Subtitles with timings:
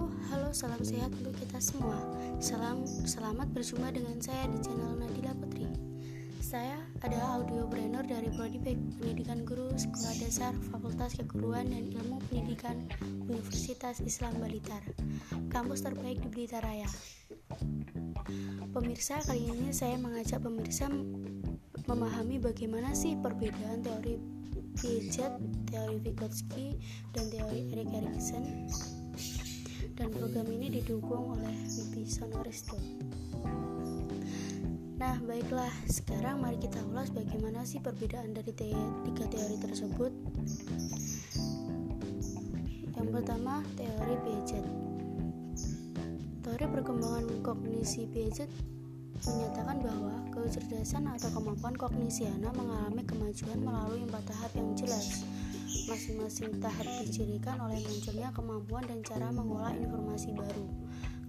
[0.00, 2.00] Halo, salam sehat untuk kita semua.
[2.40, 5.68] Salam, selamat berjumpa dengan saya di channel Nadila Putri.
[6.40, 12.88] Saya adalah audio brainer dari Prodi Pendidikan Guru Sekolah Dasar Fakultas Keguruan dan Ilmu Pendidikan
[13.28, 14.80] Universitas Islam Balitar,
[15.52, 16.88] kampus terbaik di Blitar Raya.
[18.72, 20.88] Pemirsa, kali ini saya mengajak pemirsa
[21.84, 24.16] memahami bagaimana sih perbedaan teori
[24.80, 25.34] Piaget,
[25.68, 26.78] teori Vygotsky,
[27.12, 28.70] dan teori Erik Erikson
[30.00, 32.72] dan program ini didukung oleh Wibi Sonoristo.
[34.96, 38.72] Nah, baiklah, sekarang mari kita ulas bagaimana sih perbedaan dari te
[39.04, 40.12] tiga teori tersebut.
[42.96, 44.64] Yang pertama, teori Piaget.
[46.48, 48.48] Teori perkembangan kognisi Piaget
[49.20, 55.28] menyatakan bahwa kecerdasan atau kemampuan kognisi anak mengalami kemajuan melalui empat tahap yang jelas
[55.88, 60.66] Masing-masing tahap dicirikan oleh munculnya kemampuan dan cara mengolah informasi baru.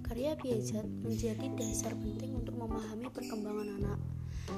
[0.03, 3.99] Karya Piaget menjadi dasar penting untuk memahami perkembangan anak.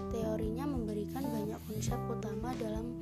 [0.10, 2.98] Teorinya memberikan banyak konsep utama dalam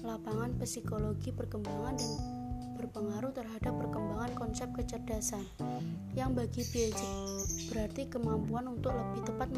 [0.00, 2.12] lapangan psikologi perkembangan dan
[2.80, 5.44] berpengaruh terhadap perkembangan konsep kecerdasan
[6.16, 9.52] yang bagi Piaget berarti kemampuan untuk lebih tepat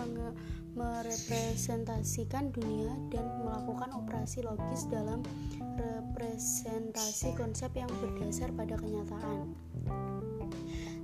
[0.74, 5.22] merepresentasikan dunia dan melakukan operasi logis dalam
[6.12, 9.56] representasi konsep yang berdasar pada kenyataan.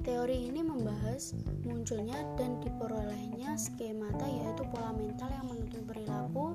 [0.04, 1.32] Teori ini membahas
[1.64, 6.46] munculnya dan diperolehnya skemata yaitu pola mental yang menuntun perilaku,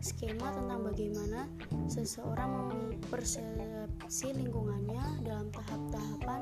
[0.00, 1.52] skema tentang bagaimana
[1.84, 6.40] seseorang mempersepsi lingkungannya dalam tahap-tahapan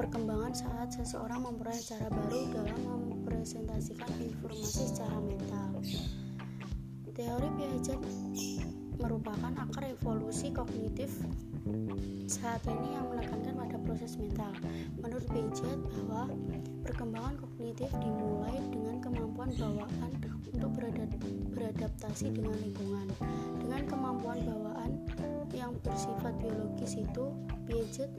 [0.00, 2.80] perkembangan saat seseorang memperoleh cara baru dalam
[3.12, 5.84] mempresentasikan informasi secara mental.
[7.12, 8.00] Teori Piaget
[9.00, 11.08] merupakan akar evolusi kognitif
[12.26, 14.52] saat ini yang menekankan pada proses mental.
[14.98, 16.28] Menurut Piaget bahwa
[16.82, 20.12] perkembangan kognitif dimulai dengan kemampuan bawaan
[20.52, 20.70] untuk
[21.54, 23.06] beradaptasi dengan lingkungan.
[23.62, 24.92] Dengan kemampuan bawaan
[25.52, 27.24] yang bersifat biologis itu,
[27.68, 28.10] Piaget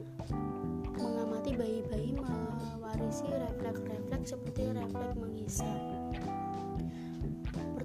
[0.96, 5.78] mengamati bayi-bayi mewarisi refleks-refleks seperti refleks menghisap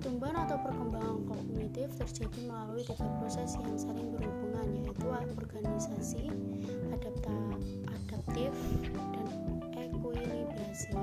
[0.09, 6.33] Pertumbuhan atau perkembangan kognitif terjadi melalui tiga proses yang saling berhubungan yaitu organisasi,
[6.89, 7.37] adapta,
[7.93, 8.49] adaptif,
[8.89, 9.29] dan
[9.69, 10.97] ekuilibrasi.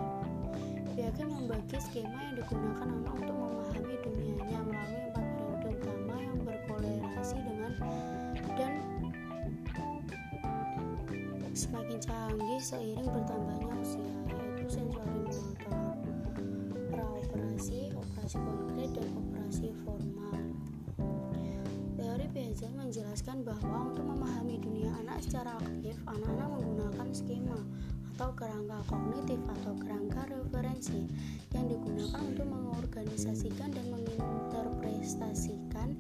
[0.98, 7.38] Piaget membagi skema yang digunakan anak untuk memahami dunianya melalui empat periode utama yang berkolerasi
[7.46, 7.72] dengan
[8.58, 8.74] dan
[11.54, 14.02] semakin canggih seiring bertambahnya usia
[14.34, 15.46] yaitu sensory motor
[16.90, 18.65] praoperasi, operasi konkret,
[22.86, 27.58] menjelaskan bahwa untuk memahami dunia anak secara aktif, anak-anak menggunakan skema
[28.14, 31.10] atau kerangka kognitif atau kerangka referensi
[31.50, 35.98] yang digunakan untuk mengorganisasikan dan menginterpretasikan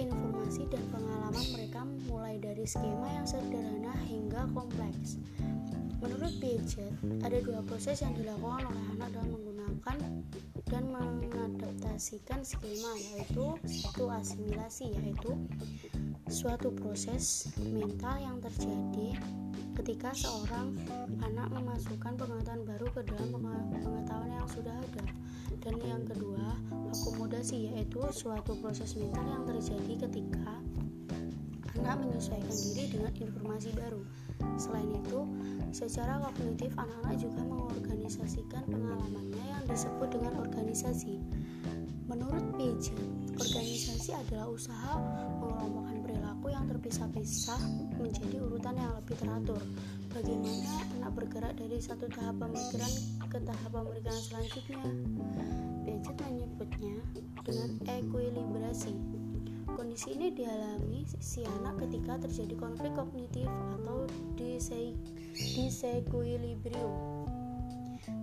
[0.00, 5.20] informasi dan pengalaman mereka mulai dari skema yang sederhana hingga kompleks.
[6.00, 10.00] Menurut Piaget, ada dua proses yang dilakukan oleh anak dalam menggunakan
[10.66, 15.30] dan mengadaptasikan skema yaitu satu asimilasi yaitu
[16.26, 19.14] suatu proses mental yang terjadi
[19.78, 20.74] ketika seorang
[21.22, 23.28] anak memasukkan pengetahuan baru ke dalam
[23.70, 25.06] pengetahuan yang sudah ada.
[25.62, 26.58] Dan yang kedua
[26.94, 30.62] akomodasi yaitu suatu proses mental yang terjadi ketika
[31.78, 34.02] anak menyesuaikan diri dengan informasi baru.
[34.58, 35.20] Selain itu
[35.72, 41.22] secara kognitif anak-anak juga mengorganisasikan pengalamannya yang disebut dengan organisasi.
[42.06, 42.94] Menurut Piaget
[43.34, 47.58] organisasi adalah usaha mengelompokkan perilaku yang terpisah-pisah
[47.98, 49.58] menjadi urutan yang lebih teratur.
[50.14, 52.92] Bagaimana anak bergerak dari satu tahap pemikiran
[53.26, 54.82] ke tahap pemikiran selanjutnya?
[55.82, 56.96] Piaget menyebutnya
[57.42, 58.94] dengan ekuilibrasi.
[59.76, 63.44] Kondisi ini dialami si anak ketika terjadi konflik kognitif
[63.76, 64.08] atau
[65.56, 66.92] disequilibrium.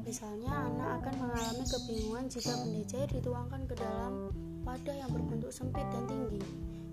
[0.06, 4.30] Misalnya, anak akan mengalami kebingungan jika benda cair dituangkan ke dalam
[4.62, 6.46] wadah yang berbentuk sempit dan tinggi.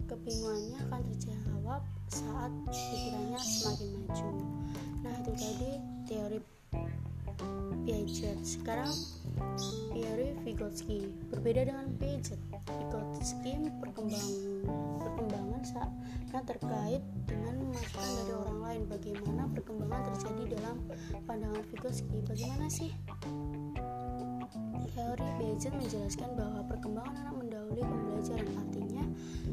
[0.08, 4.28] Kebingungannya akan terjawab saat pikirannya semakin maju.
[5.04, 5.70] Nah, itu tadi
[6.08, 6.38] teori
[7.84, 8.38] Piaget.
[8.44, 8.92] Sekarang
[9.90, 12.40] teori Vygotsky berbeda dengan Piaget.
[12.68, 14.36] Vygotsky perkembangan
[15.00, 18.82] perkembangan saat terkait dengan masukan dari orang lain.
[18.88, 20.76] Bagaimana perkembangan terjadi dalam
[21.26, 22.18] pandangan Vygotsky?
[22.24, 22.90] Bagaimana sih?
[24.90, 29.04] Teori Piaget menjelaskan bahwa perkembangan anak mendahului pembelajaran artinya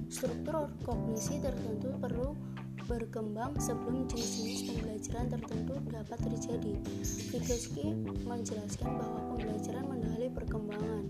[0.09, 2.33] struktur kognisi tertentu perlu
[2.87, 6.73] berkembang sebelum jenis-jenis pembelajaran tertentu dapat terjadi.
[7.35, 7.91] Vygotsky
[8.23, 11.03] menjelaskan bahwa pembelajaran mendahului perkembangan.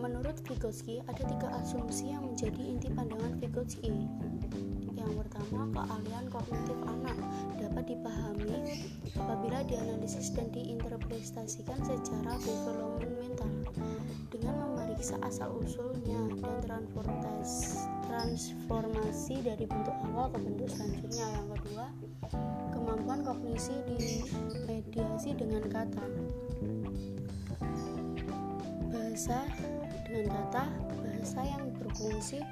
[0.00, 3.92] Menurut Vygotsky, ada tiga asumsi yang menjadi inti pandangan Vygotsky.
[4.96, 7.18] Yang pertama, keahlian kognitif anak
[7.60, 8.56] dapat dipahami
[9.20, 13.52] apabila dianalisis dan diinterpretasikan secara developmental
[14.32, 16.32] dengan memeriksa asal-usulnya
[16.64, 16.88] dan
[18.10, 21.30] transformasi dari bentuk awal ke bentuk selanjutnya.
[21.30, 21.86] Yang kedua,
[22.74, 26.04] kemampuan kognisi dimediasi dengan kata.
[28.90, 29.46] Bahasa
[30.10, 30.64] dengan kata,
[30.98, 32.42] bahasa yang berfungsi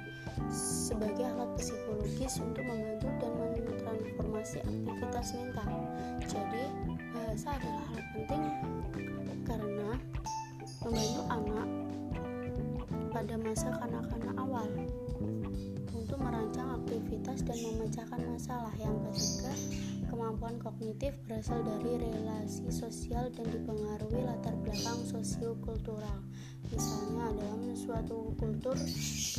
[0.47, 3.31] sebagai alat psikologis untuk membantu dan
[3.67, 5.71] mentransformasi aktivitas mental.
[6.23, 6.63] Jadi,
[7.11, 8.43] bahasa adalah hal penting
[9.43, 9.91] karena
[10.87, 11.67] membantu anak
[13.11, 14.69] pada masa kanak-kanak awal
[17.39, 18.73] aktivitas dan memecahkan masalah.
[18.75, 19.53] Yang ketiga,
[20.11, 26.19] kemampuan kognitif berasal dari relasi sosial dan dipengaruhi latar belakang sosiokultural.
[26.69, 28.75] Misalnya, dalam suatu kultur,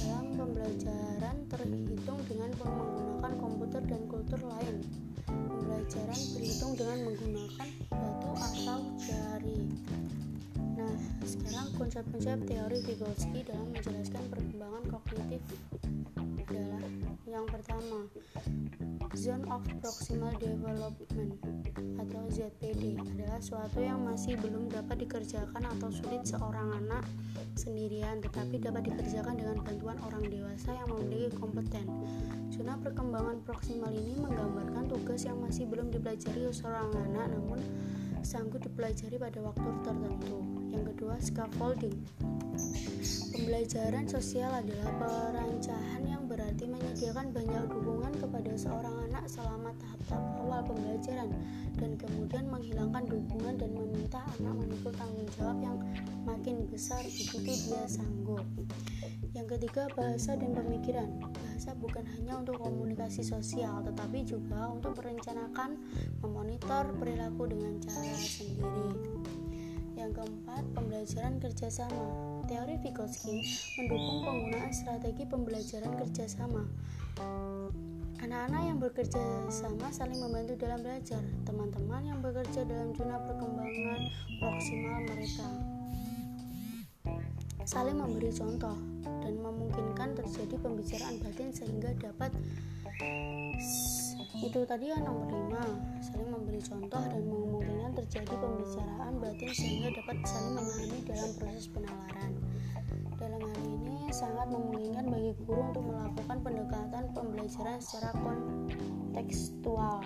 [0.01, 4.77] dalam pembelajaran terhitung dengan menggunakan komputer dan kultur lain.
[5.29, 9.61] Pembelajaran berhitung dengan menggunakan batu atau jari.
[10.81, 15.45] Nah, sekarang konsep-konsep teori Vygotsky dalam menjelaskan perkembangan kognitif
[17.31, 18.11] yang pertama,
[19.15, 21.39] Zone of Proximal Development
[22.03, 27.07] atau ZPD adalah suatu yang masih belum dapat dikerjakan atau sulit seorang anak
[27.55, 31.87] sendirian tetapi dapat dikerjakan dengan bantuan orang dewasa yang memiliki kompeten.
[32.51, 37.63] Zona perkembangan proksimal ini menggambarkan tugas yang masih belum dipelajari seorang anak namun
[38.27, 40.60] sanggup dipelajari pada waktu tertentu.
[40.71, 41.99] Yang kedua, scaffolding.
[43.31, 50.61] Pembelajaran sosial adalah perancahan yang berarti menyediakan banyak dukungan kepada seorang anak selama tahap-tahap awal
[50.67, 51.31] pembelajaran
[51.81, 55.79] dan kemudian menghilangkan dukungan dan meminta anak memikul tanggung jawab yang
[56.29, 57.41] makin besar begitu
[57.71, 58.45] dia sanggup.
[59.33, 61.09] Yang ketiga, bahasa dan pemikiran.
[61.23, 65.81] Bahasa bukan hanya untuk komunikasi sosial, tetapi juga untuk merencanakan,
[66.21, 69.40] memonitor perilaku dengan cara sendiri.
[70.01, 72.05] Yang keempat, pembelajaran kerjasama.
[72.49, 73.45] Teori Vygotsky
[73.77, 76.65] mendukung penggunaan strategi pembelajaran kerjasama.
[78.25, 79.21] Anak-anak yang bekerja
[79.53, 81.21] sama saling membantu dalam belajar.
[81.45, 84.01] Teman-teman yang bekerja dalam zona perkembangan
[84.41, 85.49] proksimal mereka
[87.71, 92.33] saling memberi contoh dan memungkinkan terjadi pembicaraan batin sehingga dapat
[94.41, 100.17] itu tadi yang nomor 5 saling memberi contoh dan memungkinkan terjadi pembicaraan batin sehingga dapat
[100.25, 102.33] saling memahami dalam proses penalaran.
[103.21, 110.01] Dalam hal ini sangat memungkinkan bagi guru untuk melakukan pendekatan pembelajaran secara kontekstual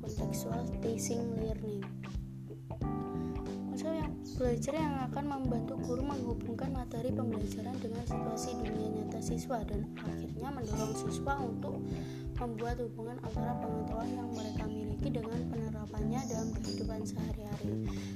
[0.00, 1.80] kontekstual teaching learning
[4.36, 10.48] belajar yang akan membantu guru menghubungkan materi pembelajaran dengan situasi dunia nyata siswa dan akhirnya
[10.52, 11.80] mendorong siswa untuk
[12.40, 17.72] membuat hubungan antara pengetahuan yang mereka miliki dengan penerapannya dalam kehidupan sehari-hari.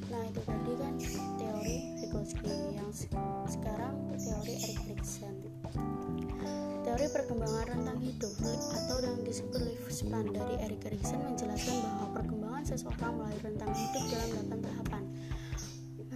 [0.08, 0.94] Nah, itu tadi kan
[1.36, 2.90] teori Vygotsky yang
[3.44, 5.34] sekarang teori Erik Erikson.
[6.84, 13.12] Teori perkembangan rentang hidup atau yang disebut lifespan dari Erik Erikson menjelaskan bahwa perkembangan seseorang
[13.20, 15.03] melalui rentang hidup dalam 8 tahapan.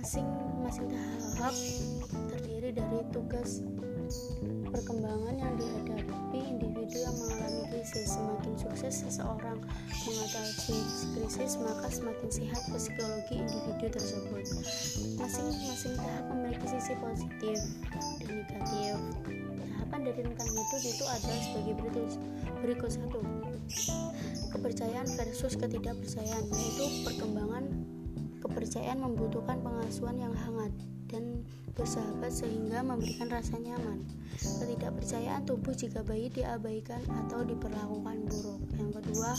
[0.08, 1.52] Masing-masing tahap
[2.32, 3.60] terdiri dari tugas
[4.72, 8.16] perkembangan yang dihadapi individu yang mengalami krisis.
[8.16, 9.60] Semakin sukses seseorang
[10.08, 10.80] mengatasi
[11.12, 14.48] krisis, maka semakin sehat psikologi individu tersebut.
[15.20, 17.60] Masing-masing tahap memiliki sisi positif
[18.24, 18.96] dan negatif.
[19.60, 22.10] Tahapan dari tentang hidup itu adalah sebagai berikut,
[22.64, 23.20] berikut satu
[24.56, 27.68] kepercayaan versus ketidakpercayaan yaitu perkembangan
[28.42, 30.72] kepercayaan membutuhkan pengasuhan yang hangat
[31.08, 31.42] dan
[31.78, 34.04] bersahabat sehingga memberikan rasa nyaman.
[34.38, 38.60] Ketidakpercayaan tubuh jika bayi diabaikan atau diperlakukan buruk.
[38.76, 39.30] Yang kedua,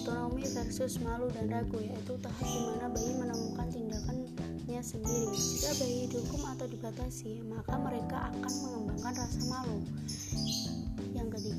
[0.00, 5.32] otonomi versus malu dan ragu yaitu tahap di mana bayi menemukan tindakannya sendiri.
[5.32, 9.78] Jika bayi dihukum atau dibatasi, maka mereka akan mengembangkan rasa malu.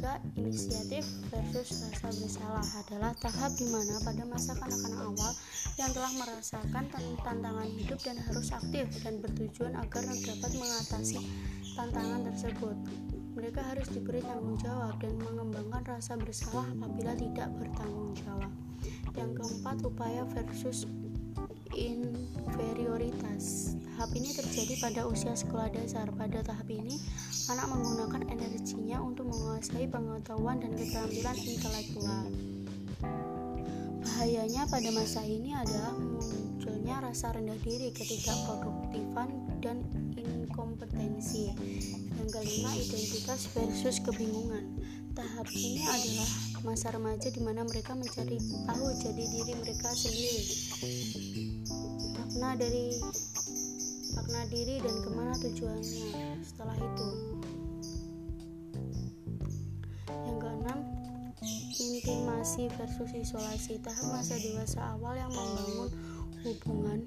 [0.05, 5.33] Ketiga, inisiatif versus rasa bersalah adalah tahap di mana pada masa kanak-kanak awal
[5.81, 6.85] yang telah merasakan
[7.25, 11.25] tantangan hidup dan harus aktif dan bertujuan agar dapat mengatasi
[11.73, 12.77] tantangan tersebut.
[13.33, 18.53] Mereka harus diberi tanggung jawab dan mengembangkan rasa bersalah apabila tidak bertanggung jawab.
[19.17, 20.85] Yang keempat, upaya versus
[21.73, 22.34] inferioritas.
[24.05, 26.05] Tahap ini terjadi pada usia sekolah dasar.
[26.13, 27.01] Pada tahap ini,
[27.49, 32.23] anak menggunakan energinya untuk menguasai pengetahuan dan keterampilan intelektual.
[34.05, 39.81] Bahayanya pada masa ini adalah munculnya rasa rendah diri, ketidakproduktifan, dan
[40.13, 41.57] inkompetensi.
[42.21, 44.85] Yang kelima, identitas versus kebingungan.
[45.17, 46.29] Tahap ini adalah
[46.61, 48.37] masa remaja di mana mereka mencari
[48.69, 50.45] tahu jadi diri mereka sendiri.
[52.21, 53.01] Makna dari
[54.15, 57.09] makna diri dan ke mana tujuannya setelah itu.
[60.07, 60.79] Yang keenam,
[61.75, 63.77] intimasi versus isolasi.
[63.83, 65.89] Tahap masa dewasa awal yang membangun
[66.45, 66.99] hubungan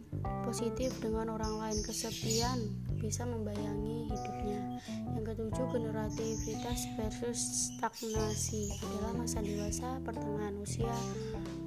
[0.44, 1.78] positif dengan orang lain.
[1.86, 2.58] Kesepian
[2.98, 4.82] bisa membayangi hidupnya.
[5.14, 7.40] Yang ketujuh, generativitas versus
[7.78, 10.94] stagnasi adalah masa dewasa pertengahan usia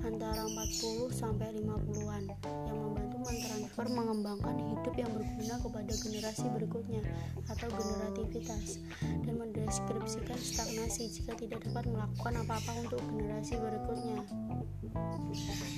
[0.03, 2.23] antara 40 sampai 50-an
[2.67, 2.77] yang
[3.21, 7.01] mentransfer mengembangkan hidup yang berguna kepada generasi berikutnya
[7.49, 14.19] atau generativitas dan mendeskripsikan stagnasi jika tidak dapat melakukan apa-apa untuk generasi berikutnya.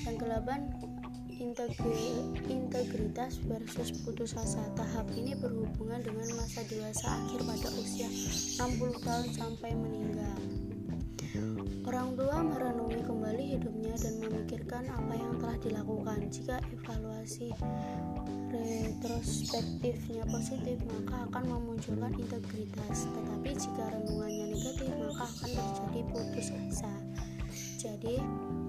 [0.08, 0.50] Yang ke-8
[2.48, 4.64] integritas versus putus asa.
[4.74, 8.08] Tahap ini berhubungan dengan masa dewasa akhir pada usia
[8.58, 10.53] 60 tahun sampai meninggal.
[11.94, 16.26] Orang tua merenungi kembali hidupnya dan memikirkan apa yang telah dilakukan.
[16.26, 17.54] Jika evaluasi
[18.50, 23.06] retrospektifnya positif, maka akan memunculkan integritas.
[23.14, 26.94] Tetapi jika renungannya negatif, maka akan terjadi putus asa.
[27.78, 28.18] Jadi,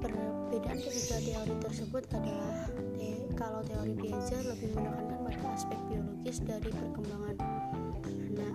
[0.05, 2.69] perbedaan ketiga teori tersebut adalah
[3.41, 7.54] kalau teori Piaget lebih menekankan pada aspek biologis dari perkembangan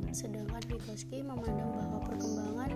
[0.10, 2.72] sedangkan Vygotsky memandang bahwa perkembangan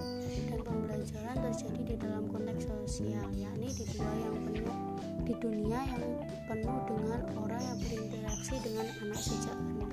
[0.50, 4.78] dan pembelajaran terjadi di dalam konteks sosial, yakni di dua yang penuh
[5.24, 6.06] di dunia yang
[6.46, 9.92] penuh dengan orang yang berinteraksi dengan anak sejak anak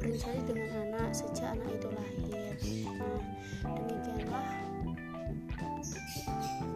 [0.00, 2.54] berinteraksi dengan anak sejak anak itu lahir.
[2.90, 3.20] Nah,
[3.62, 4.46] demikianlah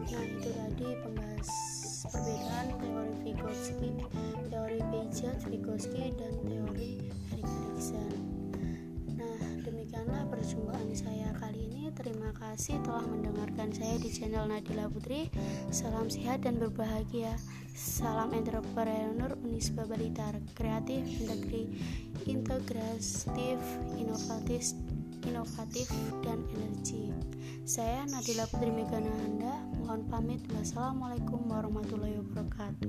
[0.07, 1.49] Nah itu tadi pembahas
[2.07, 3.89] perbedaan teori Vygotsky,
[4.47, 6.89] teori Piaget, Vygotsky dan teori
[7.35, 8.36] Erik Erikson.
[10.47, 11.91] Perjumpaan saya kali ini.
[11.91, 15.27] Terima kasih telah mendengarkan saya di channel Nadila Putri.
[15.75, 17.35] Salam sehat dan berbahagia.
[17.75, 21.67] Salam entrepreneur Unisba Balitar, kreatif, integri,
[22.23, 23.59] integratif,
[23.99, 24.71] inovatif,
[25.27, 25.91] inovatif
[26.23, 27.11] dan energi.
[27.67, 30.39] Saya Nadila Putri Megana Anda, mohon pamit.
[30.55, 32.87] Wassalamualaikum warahmatullahi wabarakatuh.